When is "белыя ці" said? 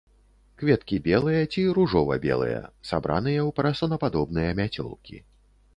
1.07-1.65